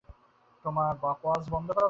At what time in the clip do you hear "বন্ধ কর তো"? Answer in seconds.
1.49-1.69